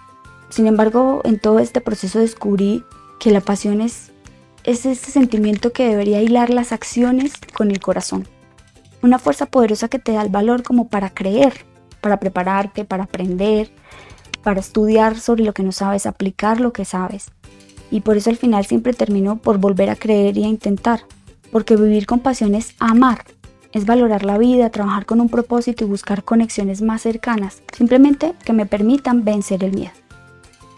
sin 0.56 0.66
embargo, 0.66 1.20
en 1.24 1.38
todo 1.38 1.58
este 1.58 1.82
proceso 1.82 2.18
descubrí 2.18 2.82
que 3.20 3.30
la 3.30 3.42
pasión 3.42 3.82
es, 3.82 4.10
es 4.64 4.86
ese 4.86 5.10
sentimiento 5.10 5.70
que 5.70 5.86
debería 5.86 6.22
hilar 6.22 6.48
las 6.48 6.72
acciones 6.72 7.34
con 7.54 7.70
el 7.70 7.78
corazón. 7.78 8.26
Una 9.02 9.18
fuerza 9.18 9.44
poderosa 9.44 9.88
que 9.88 9.98
te 9.98 10.12
da 10.12 10.22
el 10.22 10.30
valor 10.30 10.62
como 10.62 10.88
para 10.88 11.10
creer, 11.10 11.66
para 12.00 12.18
prepararte, 12.18 12.86
para 12.86 13.04
aprender, 13.04 13.70
para 14.42 14.60
estudiar 14.60 15.20
sobre 15.20 15.44
lo 15.44 15.52
que 15.52 15.62
no 15.62 15.72
sabes, 15.72 16.06
aplicar 16.06 16.58
lo 16.58 16.72
que 16.72 16.86
sabes. 16.86 17.26
Y 17.90 18.00
por 18.00 18.16
eso 18.16 18.30
al 18.30 18.38
final 18.38 18.64
siempre 18.64 18.94
termino 18.94 19.36
por 19.36 19.58
volver 19.58 19.90
a 19.90 19.96
creer 19.96 20.38
y 20.38 20.44
a 20.44 20.48
intentar, 20.48 21.00
porque 21.52 21.76
vivir 21.76 22.06
con 22.06 22.20
pasión 22.20 22.54
es 22.54 22.74
amar, 22.78 23.24
es 23.72 23.84
valorar 23.84 24.24
la 24.24 24.38
vida, 24.38 24.70
trabajar 24.70 25.04
con 25.04 25.20
un 25.20 25.28
propósito 25.28 25.84
y 25.84 25.86
buscar 25.86 26.24
conexiones 26.24 26.80
más 26.80 27.02
cercanas, 27.02 27.62
simplemente 27.76 28.32
que 28.42 28.54
me 28.54 28.64
permitan 28.64 29.22
vencer 29.22 29.62
el 29.62 29.74
miedo, 29.74 29.92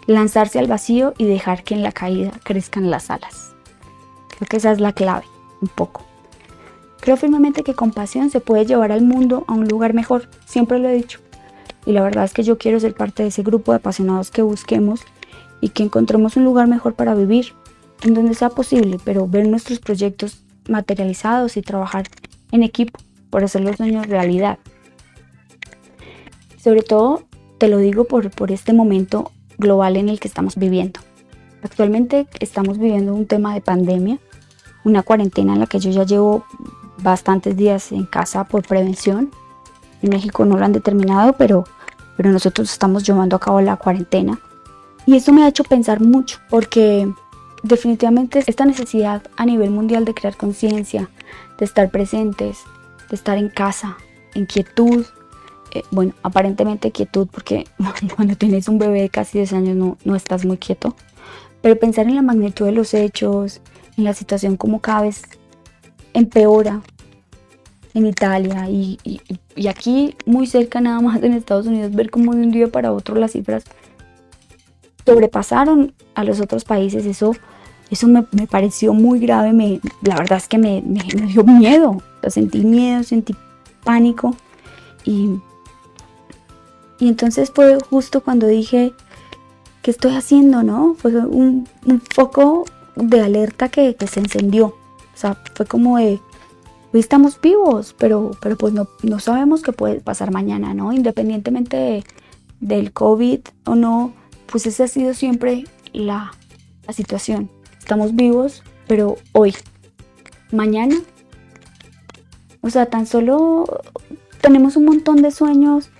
lanzarse 0.08 0.58
al 0.58 0.66
vacío 0.66 1.12
y 1.18 1.26
dejar 1.26 1.62
que 1.62 1.74
en 1.74 1.82
la 1.82 1.92
caída 1.92 2.32
crezcan 2.42 2.90
las 2.90 3.10
alas. 3.10 3.54
Creo 4.30 4.48
que 4.48 4.56
esa 4.56 4.72
es 4.72 4.80
la 4.80 4.94
clave, 4.94 5.26
un 5.60 5.68
poco. 5.68 6.02
Creo 7.00 7.18
firmemente 7.18 7.62
que 7.62 7.74
con 7.74 7.92
pasión 7.92 8.30
se 8.30 8.40
puede 8.40 8.64
llevar 8.64 8.90
al 8.90 9.02
mundo 9.02 9.44
a 9.46 9.52
un 9.52 9.68
lugar 9.68 9.92
mejor, 9.92 10.28
siempre 10.46 10.78
lo 10.78 10.88
he 10.88 10.94
dicho. 10.94 11.20
Y 11.84 11.92
la 11.92 12.02
verdad 12.02 12.24
es 12.24 12.32
que 12.32 12.42
yo 12.42 12.56
quiero 12.56 12.80
ser 12.80 12.94
parte 12.94 13.22
de 13.22 13.28
ese 13.28 13.42
grupo 13.42 13.72
de 13.72 13.76
apasionados 13.76 14.30
que 14.30 14.40
busquemos 14.40 15.02
y 15.60 15.68
que 15.68 15.82
encontremos 15.82 16.38
un 16.38 16.44
lugar 16.44 16.68
mejor 16.68 16.94
para 16.94 17.14
vivir, 17.14 17.52
en 18.02 18.14
donde 18.14 18.34
sea 18.34 18.48
posible, 18.48 18.98
pero 19.04 19.28
ver 19.28 19.46
nuestros 19.46 19.78
proyectos 19.78 20.42
materializados 20.70 21.58
y 21.58 21.62
trabajar 21.62 22.08
en 22.50 22.62
equipo 22.62 22.98
por 23.28 23.44
hacer 23.44 23.60
los 23.60 23.76
sueños 23.76 24.06
realidad. 24.06 24.58
Sobre 26.56 26.82
todo, 26.82 27.24
te 27.58 27.68
lo 27.68 27.76
digo 27.76 28.04
por, 28.04 28.30
por 28.30 28.52
este 28.52 28.72
momento 28.72 29.32
global 29.58 29.96
en 29.96 30.08
el 30.08 30.20
que 30.20 30.28
estamos 30.28 30.56
viviendo. 30.56 31.00
Actualmente 31.62 32.26
estamos 32.40 32.78
viviendo 32.78 33.14
un 33.14 33.26
tema 33.26 33.52
de 33.54 33.60
pandemia, 33.60 34.18
una 34.84 35.02
cuarentena 35.02 35.54
en 35.54 35.60
la 35.60 35.66
que 35.66 35.80
yo 35.80 35.90
ya 35.90 36.04
llevo 36.04 36.44
bastantes 37.02 37.56
días 37.56 37.92
en 37.92 38.04
casa 38.04 38.44
por 38.44 38.66
prevención. 38.66 39.30
En 40.02 40.10
México 40.10 40.44
no 40.44 40.56
lo 40.56 40.64
han 40.64 40.72
determinado, 40.72 41.34
pero, 41.34 41.64
pero 42.16 42.30
nosotros 42.30 42.70
estamos 42.70 43.02
llevando 43.04 43.36
a 43.36 43.40
cabo 43.40 43.60
la 43.60 43.76
cuarentena 43.76 44.38
y 45.08 45.16
esto 45.16 45.32
me 45.32 45.42
ha 45.42 45.48
hecho 45.48 45.64
pensar 45.64 46.02
mucho 46.02 46.38
porque 46.50 47.10
definitivamente 47.62 48.44
esta 48.46 48.66
necesidad 48.66 49.22
a 49.38 49.46
nivel 49.46 49.70
mundial 49.70 50.04
de 50.04 50.12
crear 50.12 50.36
conciencia, 50.36 51.08
de 51.58 51.64
estar 51.64 51.90
presentes, 51.90 52.58
de 53.08 53.16
estar 53.16 53.38
en 53.38 53.48
casa, 53.48 53.96
en 54.34 54.44
quietud, 54.44 55.06
eh, 55.72 55.82
bueno, 55.90 56.14
aparentemente 56.22 56.90
quietud 56.90 57.28
porque 57.30 57.66
cuando 58.16 58.36
tienes 58.36 58.68
un 58.68 58.78
bebé 58.78 59.02
de 59.02 59.08
casi 59.08 59.38
10 59.38 59.52
años 59.52 59.76
no, 59.76 59.98
no 60.04 60.16
estás 60.16 60.44
muy 60.44 60.58
quieto, 60.58 60.96
pero 61.62 61.78
pensar 61.78 62.06
en 62.06 62.16
la 62.16 62.22
magnitud 62.22 62.66
de 62.66 62.72
los 62.72 62.94
hechos, 62.94 63.60
en 63.96 64.04
la 64.04 64.14
situación 64.14 64.56
como 64.56 64.80
cada 64.80 65.02
vez 65.02 65.22
empeora 66.14 66.80
en 67.94 68.06
Italia 68.06 68.68
y, 68.68 68.98
y, 69.02 69.20
y 69.56 69.66
aquí 69.66 70.14
muy 70.24 70.46
cerca 70.46 70.80
nada 70.80 71.00
más 71.00 71.22
en 71.22 71.32
Estados 71.32 71.66
Unidos, 71.66 71.94
ver 71.94 72.10
como 72.10 72.34
de 72.34 72.42
un 72.42 72.50
día 72.50 72.68
para 72.68 72.92
otro 72.92 73.14
las 73.14 73.32
cifras 73.32 73.64
sobrepasaron 75.08 75.94
a 76.14 76.22
los 76.24 76.40
otros 76.40 76.64
países, 76.64 77.06
eso 77.06 77.32
Eso 77.90 78.06
me, 78.06 78.22
pareció 78.46 78.92
muy 78.92 79.18
grave, 79.18 79.54
me, 79.54 79.80
la 80.02 80.16
verdad 80.16 80.36
es 80.36 80.46
que 80.46 80.58
me, 80.58 80.82
me, 80.82 81.00
dio 81.32 81.42
miedo, 81.42 82.02
sentí 82.28 82.62
miedo, 82.62 83.02
sentí 83.02 83.34
pánico 83.82 84.36
y, 85.04 85.30
y 87.00 87.08
entonces 87.08 87.52
fue 87.54 87.78
justo 87.78 88.22
cuando 88.22 88.46
dije, 88.46 88.92
¿qué 89.82 89.90
estoy 89.90 90.14
haciendo? 90.14 90.62
¿No? 90.62 90.94
Fue 90.94 91.12
un, 91.14 91.68
foco 92.12 92.64
de 92.96 93.20
alerta 93.20 93.68
que, 93.68 93.96
se 94.10 94.20
encendió. 94.20 94.66
O 94.66 95.16
sea, 95.16 95.40
fue 95.54 95.66
como 95.66 95.98
de, 95.98 96.20
hoy 96.92 97.00
estamos 97.00 97.40
vivos, 97.40 97.94
pero, 97.98 98.32
pero 98.40 98.56
pues 98.56 98.72
no, 98.72 98.88
no 99.02 99.20
sabemos 99.20 99.62
qué 99.62 99.72
puede 99.72 100.00
pasar 100.00 100.32
mañana, 100.32 100.74
¿no? 100.74 100.92
Independientemente 100.92 102.04
del 102.60 102.92
COVID 102.92 103.40
o 103.66 103.74
no, 103.74 104.12
pues 104.46 104.66
esa 104.66 104.84
ha 104.84 104.88
sido 104.88 105.14
siempre 105.14 105.64
la, 105.92 106.32
la 106.86 106.92
situación. 106.92 107.50
Estamos 107.78 108.14
vivos, 108.14 108.62
pero 108.86 109.16
hoy, 109.32 109.54
mañana, 110.50 110.96
o 112.60 112.70
sea, 112.70 112.86
tan 112.86 113.06
solo 113.06 113.64
tenemos 114.40 114.76
un 114.76 114.84
montón 114.86 115.22
de 115.22 115.30
sueños, 115.30 115.90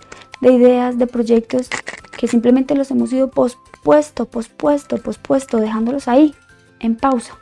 de 0.40 0.52
ideas, 0.52 0.98
de 0.98 1.06
proyectos 1.06 1.68
que 2.16 2.28
simplemente 2.28 2.74
los 2.74 2.90
hemos 2.90 3.12
ido 3.12 3.30
pospuesto, 3.30 4.24
pospuesto, 4.24 4.98
pospuesto, 4.98 5.58
dejándolos 5.58 6.08
ahí, 6.08 6.34
en 6.80 6.96
pausa. 6.96 7.38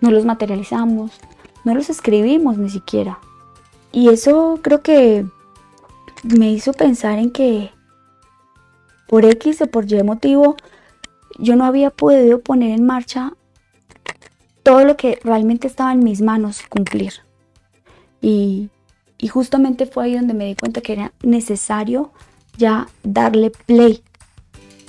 No 0.00 0.10
los 0.10 0.24
materializamos, 0.24 1.12
no 1.64 1.74
los 1.74 1.90
escribimos 1.90 2.56
ni 2.56 2.70
siquiera. 2.70 3.18
Y 3.92 4.08
eso 4.08 4.60
creo 4.62 4.82
que 4.82 5.26
me 6.22 6.50
hizo 6.50 6.72
pensar 6.72 7.18
en 7.18 7.30
que 7.30 7.70
por 9.08 9.24
X 9.24 9.62
o 9.62 9.66
por 9.66 9.90
Y 9.90 10.02
motivo 10.02 10.56
yo 11.38 11.56
no 11.56 11.64
había 11.64 11.90
podido 11.90 12.40
poner 12.40 12.70
en 12.70 12.86
marcha 12.86 13.32
todo 14.62 14.84
lo 14.84 14.96
que 14.96 15.18
realmente 15.22 15.66
estaba 15.66 15.92
en 15.92 16.00
mis 16.00 16.20
manos 16.20 16.62
cumplir. 16.68 17.14
Y, 18.20 18.68
y 19.18 19.28
justamente 19.28 19.86
fue 19.86 20.04
ahí 20.04 20.14
donde 20.14 20.32
me 20.32 20.46
di 20.46 20.54
cuenta 20.54 20.80
que 20.80 20.92
era 20.92 21.12
necesario 21.22 22.12
ya 22.56 22.88
darle 23.02 23.50
play, 23.50 24.02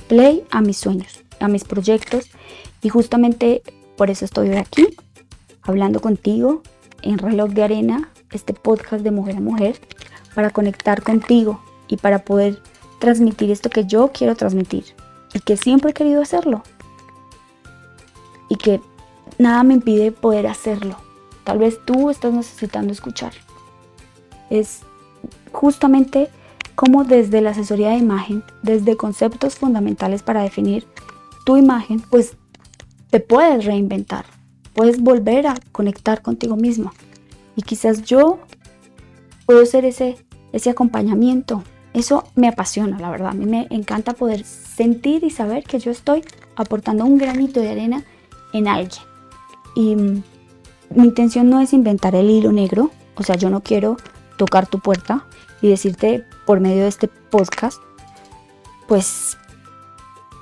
play 0.07 0.43
a 0.51 0.61
mis 0.61 0.77
sueños, 0.77 1.23
a 1.39 1.47
mis 1.47 1.63
proyectos. 1.63 2.29
Y 2.81 2.89
justamente 2.89 3.63
por 3.97 4.09
eso 4.09 4.25
estoy 4.25 4.49
hoy 4.49 4.57
aquí, 4.57 4.87
hablando 5.63 5.99
contigo 5.99 6.61
en 7.01 7.17
Reloj 7.17 7.51
de 7.51 7.63
Arena, 7.63 8.09
este 8.31 8.53
podcast 8.53 9.03
de 9.03 9.11
mujer 9.11 9.37
a 9.37 9.41
mujer, 9.41 9.79
para 10.35 10.51
conectar 10.51 11.01
contigo 11.01 11.61
y 11.87 11.97
para 11.97 12.19
poder 12.19 12.61
transmitir 12.99 13.49
esto 13.49 13.69
que 13.69 13.85
yo 13.85 14.11
quiero 14.13 14.35
transmitir 14.35 14.85
y 15.33 15.39
que 15.39 15.57
siempre 15.57 15.91
he 15.91 15.93
querido 15.93 16.21
hacerlo. 16.21 16.63
Y 18.47 18.55
que 18.55 18.79
nada 19.37 19.63
me 19.63 19.75
impide 19.75 20.11
poder 20.11 20.47
hacerlo. 20.47 20.97
Tal 21.43 21.57
vez 21.57 21.79
tú 21.85 22.09
estás 22.09 22.33
necesitando 22.33 22.93
escuchar. 22.93 23.33
Es 24.49 24.81
justamente 25.51 26.29
como 26.75 27.03
desde 27.03 27.41
la 27.41 27.49
asesoría 27.49 27.89
de 27.89 27.97
imagen, 27.97 28.43
desde 28.63 28.95
conceptos 28.95 29.55
fundamentales 29.55 30.23
para 30.23 30.43
definir 30.43 30.87
tu 31.45 31.57
imagen, 31.57 31.99
pues 31.99 32.37
te 33.09 33.19
puedes 33.19 33.65
reinventar, 33.65 34.25
puedes 34.73 35.01
volver 35.01 35.47
a 35.47 35.55
conectar 35.71 36.21
contigo 36.21 36.55
mismo. 36.55 36.91
Y 37.55 37.63
quizás 37.63 38.03
yo 38.03 38.39
puedo 39.45 39.65
ser 39.65 39.83
ese, 39.83 40.15
ese 40.53 40.69
acompañamiento. 40.69 41.63
Eso 41.93 42.23
me 42.35 42.47
apasiona, 42.47 42.99
la 42.99 43.09
verdad. 43.09 43.31
A 43.31 43.33
mí 43.33 43.45
me 43.45 43.67
encanta 43.71 44.13
poder 44.13 44.45
sentir 44.45 45.23
y 45.23 45.31
saber 45.31 45.63
que 45.63 45.79
yo 45.79 45.91
estoy 45.91 46.23
aportando 46.55 47.03
un 47.03 47.17
granito 47.17 47.59
de 47.59 47.71
arena 47.71 48.03
en 48.53 48.67
alguien. 48.67 49.01
Y 49.75 49.95
mm, 49.95 50.23
mi 50.95 51.03
intención 51.03 51.49
no 51.49 51.59
es 51.59 51.73
inventar 51.73 52.15
el 52.15 52.29
hilo 52.29 52.51
negro, 52.51 52.91
o 53.15 53.23
sea, 53.23 53.35
yo 53.35 53.49
no 53.49 53.61
quiero 53.61 53.97
tocar 54.39 54.67
tu 54.67 54.79
puerta 54.79 55.25
y 55.61 55.67
decirte 55.67 56.25
por 56.45 56.61
medio 56.61 56.83
de 56.83 56.87
este 56.87 57.09
podcast, 57.09 57.79
pues 58.87 59.37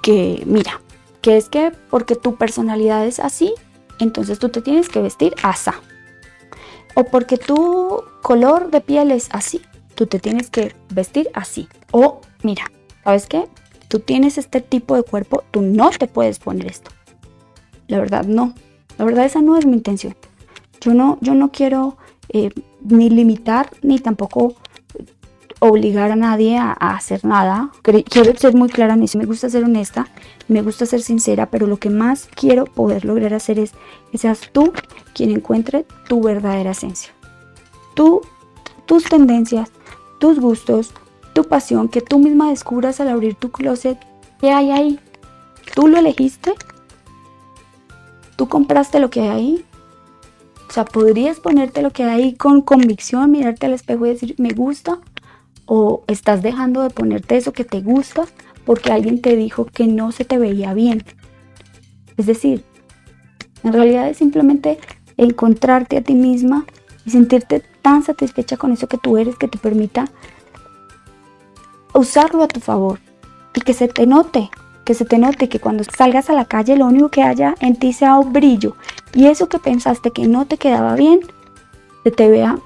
que 0.04 0.44
mira, 0.46 0.80
que 1.22 1.36
es 1.36 1.50
que 1.50 1.72
porque 1.90 2.16
tu 2.16 2.36
personalidad 2.36 3.06
es 3.08 3.20
así, 3.20 3.54
entonces 4.00 4.38
tú 4.38 4.50
te 4.50 4.62
tienes 4.62 4.88
que 4.88 5.02
vestir 5.02 5.34
así. 5.42 5.72
O 6.94 7.06
porque 7.06 7.38
tu 7.38 8.04
color 8.22 8.70
de 8.70 8.82
piel 8.82 9.12
es 9.12 9.30
así, 9.32 9.62
tú 9.96 10.06
te 10.06 10.20
tienes 10.20 10.52
que 10.52 10.76
vestir 10.90 11.30
así. 11.34 11.68
O 11.92 12.22
mira, 12.44 12.72
¿sabes 13.04 13.26
qué? 13.26 13.48
Tú 13.88 14.00
tienes 14.00 14.38
este 14.38 14.62
tipo 14.62 14.96
de 14.96 15.04
cuerpo, 15.04 15.44
tú 15.50 15.62
no 15.64 15.90
te 15.90 16.08
puedes 16.08 16.38
poner 16.38 16.68
esto. 16.68 16.92
La 17.88 17.98
verdad 17.98 18.26
no. 18.26 18.54
La 19.00 19.06
verdad 19.06 19.26
esa 19.26 19.42
no 19.42 19.58
es 19.58 19.66
mi 19.66 19.74
intención. 19.74 20.16
Yo 20.82 20.94
no, 20.94 21.18
yo 21.22 21.34
no 21.34 21.52
quiero 21.52 21.98
eh, 22.30 22.52
ni 22.82 23.10
limitar 23.10 23.70
ni 23.82 24.00
tampoco 24.00 24.56
obligar 25.60 26.12
a 26.12 26.16
nadie 26.16 26.58
a, 26.58 26.72
hacer 26.74 27.26
nada. 27.26 27.72
Quiero 27.82 28.36
ser 28.38 28.56
muy 28.56 28.70
clara 28.70 28.94
en 28.94 29.04
eso. 29.04 29.18
Me 29.18 29.26
gusta 29.26 29.50
ser 29.50 29.64
honesta, 29.64 30.08
me 30.48 30.62
gusta 30.62 30.86
ser 30.86 31.02
sincera, 31.02 31.48
pero 31.48 31.68
lo 31.68 31.78
que 31.78 31.90
más 31.90 32.30
quiero 32.36 32.66
poder 32.66 33.06
lograr 33.06 33.34
hacer 33.34 33.60
es 33.60 33.72
que 34.12 34.18
seas 34.18 34.50
tú 34.52 34.74
quien 35.14 35.32
encuentre 35.32 35.86
tu 36.08 36.22
verdadera 36.22 36.72
esencia. 36.72 37.14
Tú, 37.96 38.22
tus 38.86 39.06
tendencias, 39.06 39.72
tus 40.20 40.40
gustos, 40.40 40.94
tu 41.34 41.44
pasión, 41.44 41.90
que 41.90 42.02
tú 42.02 42.20
misma 42.20 42.50
descubras 42.50 43.00
al 43.00 43.10
abrir 43.10 43.36
tu 43.36 43.52
closet 43.52 43.98
qué 44.40 44.52
hay 44.52 44.72
ahí. 44.72 45.00
¿Tú 45.74 45.88
lo 45.88 45.98
elegiste? 45.98 46.54
¿Tú 48.36 48.48
compraste 48.48 49.00
lo 49.00 49.10
que 49.10 49.22
hay 49.22 49.30
ahí? 49.30 49.66
O 50.68 50.72
sea, 50.72 50.86
podrías 50.86 51.40
ponerte 51.40 51.82
lo 51.82 51.92
que 51.92 52.04
hay 52.04 52.22
ahí 52.22 52.34
con 52.36 52.62
convicción, 52.62 53.32
mirarte 53.32 53.66
al 53.66 53.74
espejo 53.74 54.06
y 54.06 54.10
decir, 54.10 54.36
me 54.38 54.50
gusta, 54.50 55.00
o 55.66 56.04
estás 56.08 56.42
dejando 56.42 56.82
de 56.82 56.90
ponerte 56.90 57.38
eso 57.38 57.54
que 57.54 57.64
te 57.64 57.82
gusta 57.82 58.26
porque 58.66 58.92
alguien 58.92 59.22
te 59.22 59.36
dijo 59.36 59.66
que 59.66 59.88
no 59.88 60.12
se 60.12 60.26
te 60.26 60.38
veía 60.38 60.74
bien. 60.74 61.04
Es 62.18 62.26
decir, 62.26 62.64
en 63.64 63.74
realidad 63.74 64.10
es 64.10 64.18
simplemente 64.18 64.80
encontrarte 65.18 65.98
a 65.98 66.02
ti 66.02 66.16
misma 66.16 66.66
y 67.06 67.12
sentirte 67.12 67.64
tan 67.82 68.04
satisfecha 68.04 68.58
con 68.58 68.72
eso 68.72 68.88
que 68.88 68.98
tú 68.98 69.18
eres 69.18 69.38
que 69.38 69.48
te 69.48 69.58
permita 69.58 70.06
usarlo 71.94 72.44
a 72.44 72.48
tu 72.48 72.60
favor 72.60 73.00
y 73.54 73.62
que 73.62 73.74
se 73.74 73.88
te 73.88 74.06
note, 74.06 74.50
que 74.88 74.94
se 74.94 75.04
te 75.04 75.18
note 75.18 75.50
que 75.50 75.60
cuando 75.60 75.84
salgas 75.84 76.30
a 76.30 76.34
la 76.34 76.46
calle 76.46 76.78
lo 76.78 76.86
único 76.86 77.10
que 77.10 77.22
haya 77.22 77.56
en 77.60 77.76
ti 77.76 77.92
sea 77.92 78.16
un 78.16 78.32
brillo 78.32 78.78
y 79.14 79.26
eso 79.28 79.50
que 79.50 79.60
pensaste 79.60 80.12
que 80.12 80.28
no 80.28 80.46
te 80.46 80.58
quedaba 80.58 80.96
bien, 80.96 81.20
se 82.06 82.12
te 82.12 82.30
vea 82.30 82.58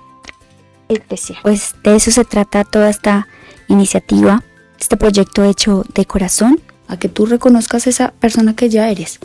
pues 1.42 1.76
de 1.84 1.96
eso 1.96 2.12
se 2.12 2.26
trata 2.26 2.64
toda 2.64 2.90
esta 2.90 3.28
iniciativa, 3.68 4.44
este 4.80 4.98
proyecto 4.98 5.44
hecho 5.44 5.84
de 5.96 6.06
corazón, 6.06 6.60
a 6.88 6.98
que 6.98 7.08
tú 7.08 7.26
reconozcas 7.26 7.88
esa 7.88 8.12
persona 8.12 8.56
que 8.56 8.70
ya 8.70 8.90
eres. 8.90 9.20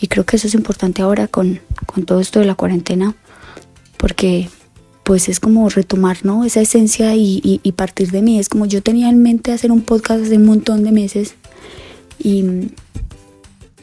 Y 0.00 0.06
creo 0.06 0.24
que 0.24 0.36
eso 0.36 0.46
es 0.46 0.54
importante 0.54 1.02
ahora 1.02 1.26
con, 1.26 1.60
con 1.86 2.04
todo 2.04 2.20
esto 2.20 2.38
de 2.38 2.46
la 2.46 2.54
cuarentena, 2.54 3.14
porque 3.96 4.48
pues 5.02 5.28
es 5.28 5.40
como 5.40 5.68
retomar, 5.68 6.18
¿no? 6.22 6.44
Esa 6.44 6.60
esencia 6.60 7.16
y, 7.16 7.40
y, 7.42 7.72
partir 7.72 8.12
de 8.12 8.22
mí. 8.22 8.38
Es 8.38 8.48
como 8.48 8.66
yo 8.66 8.80
tenía 8.80 9.08
en 9.08 9.20
mente 9.20 9.50
hacer 9.50 9.72
un 9.72 9.82
podcast 9.82 10.24
hace 10.24 10.36
un 10.36 10.46
montón 10.46 10.84
de 10.84 10.92
meses 10.92 11.34
y, 12.22 12.70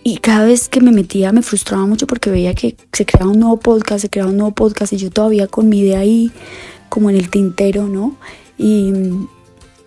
y 0.04 0.18
cada 0.18 0.46
vez 0.46 0.70
que 0.70 0.80
me 0.80 0.92
metía 0.92 1.32
me 1.32 1.42
frustraba 1.42 1.86
mucho 1.86 2.08
porque 2.08 2.30
veía 2.30 2.54
que 2.54 2.78
se 2.94 3.06
creaba 3.06 3.32
un 3.32 3.40
nuevo 3.40 3.58
podcast, 3.58 4.02
se 4.02 4.10
creaba 4.10 4.32
un 4.32 4.38
nuevo 4.38 4.54
podcast 4.54 4.94
y 4.94 4.98
yo 4.98 5.10
todavía 5.10 5.48
con 5.48 5.68
mi 5.70 5.80
idea 5.80 6.00
ahí 6.00 6.32
como 6.90 7.10
en 7.10 7.18
el 7.18 7.30
tintero, 7.30 7.88
¿no? 7.88 8.16
Y 8.58 8.94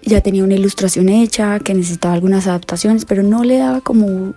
ya 0.03 0.21
tenía 0.21 0.45
una 0.45 0.55
ilustración 0.55 1.09
hecha 1.09 1.59
que 1.61 1.75
necesitaba 1.75 2.15
algunas 2.15 2.47
adaptaciones, 2.47 3.05
pero 3.05 3.23
no 3.23 3.45
le 3.45 3.59
daba 3.59 3.81
como 3.81 4.35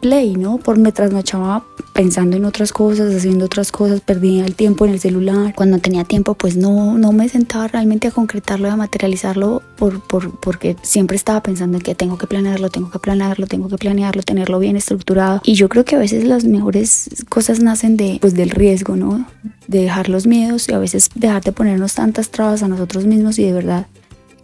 play, 0.00 0.34
¿no? 0.34 0.58
Por 0.58 0.78
me 0.78 0.92
trasnochaba 0.92 1.64
pensando 1.92 2.36
en 2.36 2.44
otras 2.44 2.72
cosas, 2.72 3.14
haciendo 3.14 3.44
otras 3.44 3.70
cosas, 3.70 4.00
perdía 4.00 4.44
el 4.44 4.54
tiempo 4.54 4.86
en 4.86 4.92
el 4.92 5.00
celular. 5.00 5.54
Cuando 5.54 5.78
tenía 5.78 6.04
tiempo, 6.04 6.34
pues 6.34 6.56
no, 6.56 6.98
no 6.98 7.12
me 7.12 7.28
sentaba 7.28 7.68
realmente 7.68 8.08
a 8.08 8.10
concretarlo, 8.10 8.70
a 8.70 8.76
materializarlo, 8.76 9.62
por, 9.76 10.00
por, 10.00 10.38
porque 10.40 10.76
siempre 10.82 11.16
estaba 11.16 11.42
pensando 11.42 11.78
en 11.78 11.82
que 11.82 11.94
tengo 11.94 12.18
que 12.18 12.26
planearlo, 12.26 12.70
tengo 12.70 12.90
que 12.90 12.98
planearlo, 12.98 13.46
tengo 13.46 13.68
que 13.68 13.76
planearlo, 13.76 14.22
tenerlo 14.22 14.58
bien 14.58 14.76
estructurado. 14.76 15.40
Y 15.44 15.54
yo 15.54 15.68
creo 15.68 15.84
que 15.84 15.96
a 15.96 15.98
veces 15.98 16.24
las 16.24 16.44
mejores 16.44 17.10
cosas 17.28 17.60
nacen 17.60 17.96
de, 17.96 18.18
pues, 18.20 18.34
del 18.34 18.50
riesgo, 18.50 18.96
¿no? 18.96 19.26
De 19.68 19.82
dejar 19.82 20.08
los 20.08 20.26
miedos 20.26 20.68
y 20.68 20.72
a 20.72 20.78
veces 20.78 21.10
dejar 21.14 21.42
de 21.42 21.52
ponernos 21.52 21.94
tantas 21.94 22.30
trabas 22.30 22.62
a 22.62 22.68
nosotros 22.68 23.04
mismos 23.06 23.38
y 23.38 23.44
de 23.44 23.52
verdad 23.52 23.86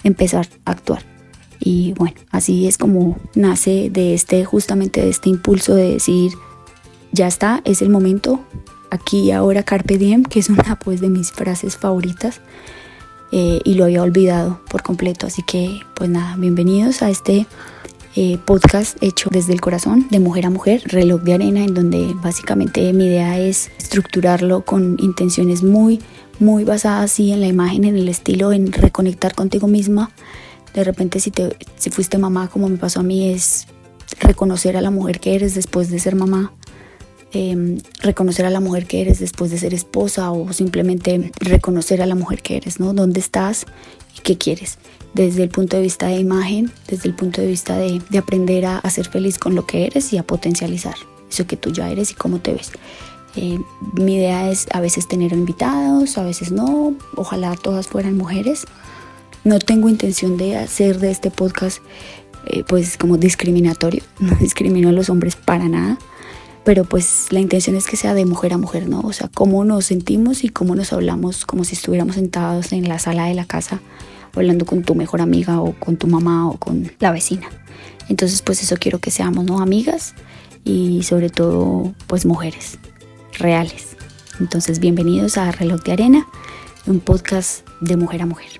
empezar 0.05 0.49
a 0.65 0.73
actuar. 0.73 1.16
Y 1.61 1.95
bueno, 1.95 2.17
así 2.31 2.67
es 2.67 2.79
como 2.79 3.17
nace 3.35 3.91
de 3.91 4.15
este, 4.15 4.45
justamente 4.45 5.01
de 5.01 5.11
este 5.11 5.29
impulso 5.31 5.75
de 5.75 5.93
decir, 5.93 6.33
ya 7.13 7.27
está, 7.27 7.63
es 7.65 7.83
el 7.83 7.89
momento, 7.89 8.41
aquí 8.91 9.31
ahora 9.31 9.63
Carpe 9.63 9.99
Diem, 9.99 10.23
que 10.23 10.39
es 10.39 10.49
una 10.49 10.79
pues 10.79 11.01
de 11.01 11.09
mis 11.09 11.33
frases 11.33 11.77
favoritas. 11.77 12.41
Eh, 13.33 13.61
y 13.65 13.75
lo 13.75 13.85
había 13.85 14.03
olvidado 14.03 14.61
por 14.69 14.83
completo. 14.83 15.27
Así 15.27 15.43
que, 15.43 15.81
pues 15.97 16.09
nada, 16.09 16.37
bienvenidos 16.37 17.03
a 17.03 17.11
este 17.11 17.47
eh, 18.15 18.39
podcast 18.45 18.97
hecho 19.03 19.29
desde 19.31 19.53
el 19.53 19.61
corazón, 19.61 20.07
de 20.11 20.21
mujer 20.21 20.47
a 20.47 20.51
mujer, 20.51 20.83
reloj 20.87 21.23
de 21.23 21.35
arena, 21.35 21.65
en 21.65 21.75
donde 21.75 22.15
básicamente 22.23 22.93
mi 22.93 23.07
idea 23.07 23.39
es 23.39 23.71
estructurarlo 23.79 24.65
con 24.65 24.97
intenciones 25.01 25.63
muy, 25.63 26.01
muy 26.39 26.65
basadas 26.65 27.13
así 27.13 27.33
en 27.33 27.41
la 27.41 27.47
imagen, 27.47 27.85
en 27.85 27.97
el 27.97 28.09
estilo, 28.09 28.53
en 28.53 28.73
reconectar 28.73 29.35
contigo 29.35 29.67
misma. 29.67 30.13
De 30.77 30.85
repente 30.85 31.21
si, 31.21 31.31
te, 31.31 31.57
si 31.77 31.89
fuiste 31.89 32.19
mamá, 32.19 32.49
como 32.49 32.69
me 32.69 32.77
pasó 32.77 33.01
a 33.01 33.03
mí, 33.03 33.31
es 33.31 33.67
reconocer 34.21 34.77
a 34.77 34.83
la 34.83 34.91
mujer 34.91 35.21
que 35.21 35.35
eres 35.35 35.55
después 35.55 35.91
de 35.91 35.99
ser 35.99 36.15
mamá, 36.15 36.53
em, 37.33 37.79
reconocer 38.03 38.45
a 38.45 38.51
la 38.51 38.61
mujer 38.61 38.87
que 38.87 39.01
eres 39.01 39.19
después 39.19 39.51
de 39.51 39.57
ser 39.57 39.73
esposa 39.73 40.31
o 40.31 40.53
simplemente 40.53 41.33
reconocer 41.41 42.03
a 42.03 42.07
la 42.07 42.15
mujer 42.15 42.43
que 42.43 42.59
eres, 42.59 42.79
¿no? 42.79 42.93
¿Dónde 42.93 43.21
estás 43.21 43.65
y 44.19 44.21
qué 44.21 44.37
quieres? 44.37 44.79
Desde 45.15 45.43
el 45.45 45.49
punto 45.49 45.79
de 45.79 45.83
vista 45.83 46.09
de 46.09 46.19
imagen, 46.19 46.71
desde 46.89 47.09
el 47.09 47.15
punto 47.15 47.41
de 47.41 47.47
vista 47.47 47.79
de, 47.79 48.03
aprender 48.19 48.67
a, 48.67 48.91
ser 48.91 49.09
feliz 49.09 49.39
con 49.39 49.55
lo 49.55 49.67
que 49.67 49.87
eres 49.87 50.13
y 50.13 50.19
a 50.19 50.25
potencializar 50.25 50.97
eso 51.31 51.47
que 51.47 51.57
tú 51.57 51.73
ya 51.73 51.91
eres 51.91 52.11
y 52.11 52.15
cómo 52.15 52.39
te 52.41 52.53
ves. 52.53 52.71
Eh, 53.35 53.59
mi 53.95 54.17
idea 54.17 54.51
es 54.51 54.67
a 54.73 54.81
veces 54.81 55.09
tener 55.09 55.33
invitados, 55.33 56.19
a 56.19 56.23
veces 56.23 56.53
no, 56.53 56.95
ojalá 57.17 57.55
todas 57.57 57.87
fueran 57.87 58.19
mujeres. 58.19 58.67
No 59.47 59.61
tengo 59.61 59.89
intención 59.89 60.37
de 60.37 60.57
hacer 60.57 60.99
de 60.99 61.13
este 61.13 61.31
podcast 61.31 61.79
eh, 62.47 62.65
pues 62.67 62.97
como 62.97 63.17
discriminatorio, 63.17 64.03
no 64.19 64.35
discrimino 64.41 64.89
a 64.89 64.93
los 64.93 65.09
hombres 65.09 65.37
para 65.37 65.69
nada, 65.69 66.01
pero 66.65 66.85
pues 66.85 67.29
la 67.31 67.39
intención 67.39 67.77
es 67.77 67.87
que 67.87 67.97
sea 67.97 68.13
de 68.15 68.25
mujer 68.25 68.55
a 68.55 68.59
mujer, 68.59 68.89
¿no? 68.89 68.99
O 69.03 69.13
sea, 69.13 69.31
cómo 69.33 69.65
nos 69.65 69.85
sentimos 69.85 70.43
y 70.43 70.49
cómo 70.49 70.75
nos 70.75 70.93
hablamos 70.93 71.47
como 71.47 71.63
si 71.63 71.77
estuviéramos 71.77 72.17
sentados 72.17 72.73
en 72.73 72.89
la 72.89 72.99
sala 72.99 73.27
de 73.27 73.35
la 73.35 73.45
casa 73.45 73.81
hablando 74.35 74.67
con 74.67 74.83
tu 74.83 74.97
mejor 74.97 75.21
amiga 75.21 75.61
o 75.61 75.75
con 75.75 75.97
tu 75.97 76.09
mamá 76.09 76.49
o 76.49 76.59
con 76.59 76.91
la 76.99 77.13
vecina. 77.13 77.47
Entonces 78.09 78.43
pues 78.43 78.65
eso 78.65 78.75
quiero 78.81 78.99
que 78.99 79.13
seamos, 79.13 79.45
¿no? 79.45 79.61
Amigas 79.61 80.17
y 80.65 81.05
sobre 81.05 81.31
todo 81.31 81.95
pues 82.09 82.27
mujeres 82.27 82.81
reales. 83.39 83.97
Entonces 84.41 84.81
bienvenidos 84.81 85.39
a 85.39 85.53
Reloj 85.53 85.85
de 85.85 85.93
Arena, 85.93 86.27
un 86.89 86.99
podcast 86.99 87.65
de 87.81 87.97
mujer 87.97 88.23
a 88.23 88.27
mujer. 88.27 88.51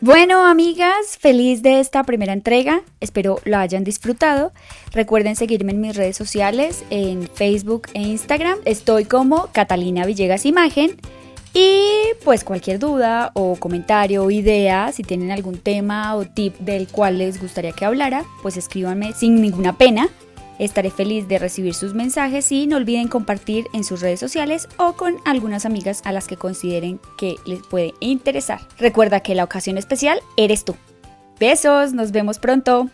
Bueno, 0.00 0.46
amigas, 0.46 1.18
feliz 1.18 1.60
de 1.60 1.80
esta 1.80 2.04
primera 2.04 2.32
entrega. 2.32 2.82
Espero 3.00 3.40
lo 3.44 3.56
hayan 3.56 3.82
disfrutado. 3.82 4.52
Recuerden 4.92 5.34
seguirme 5.34 5.72
en 5.72 5.80
mis 5.80 5.96
redes 5.96 6.16
sociales, 6.16 6.84
en 6.90 7.26
Facebook 7.26 7.88
e 7.94 8.02
Instagram. 8.02 8.58
Estoy 8.64 9.06
como 9.06 9.48
Catalina 9.50 10.06
Villegas 10.06 10.46
Imagen. 10.46 11.00
Y 11.52 11.82
pues 12.24 12.44
cualquier 12.44 12.78
duda 12.78 13.32
o 13.34 13.56
comentario 13.56 14.22
o 14.22 14.30
idea, 14.30 14.92
si 14.92 15.02
tienen 15.02 15.32
algún 15.32 15.58
tema 15.58 16.14
o 16.14 16.24
tip 16.24 16.56
del 16.58 16.86
cual 16.86 17.18
les 17.18 17.40
gustaría 17.40 17.72
que 17.72 17.84
hablara, 17.84 18.24
pues 18.40 18.56
escríbanme 18.56 19.14
sin 19.14 19.42
ninguna 19.42 19.76
pena. 19.78 20.08
Estaré 20.58 20.90
feliz 20.90 21.28
de 21.28 21.38
recibir 21.38 21.74
sus 21.74 21.94
mensajes 21.94 22.50
y 22.52 22.66
no 22.66 22.76
olviden 22.76 23.08
compartir 23.08 23.66
en 23.72 23.84
sus 23.84 24.00
redes 24.00 24.20
sociales 24.20 24.68
o 24.76 24.94
con 24.94 25.16
algunas 25.24 25.64
amigas 25.66 26.02
a 26.04 26.12
las 26.12 26.26
que 26.26 26.36
consideren 26.36 27.00
que 27.16 27.36
les 27.46 27.62
puede 27.62 27.94
interesar. 28.00 28.60
Recuerda 28.78 29.20
que 29.20 29.34
la 29.34 29.44
ocasión 29.44 29.78
especial 29.78 30.20
eres 30.36 30.64
tú. 30.64 30.76
Besos, 31.38 31.92
nos 31.92 32.10
vemos 32.10 32.38
pronto. 32.38 32.90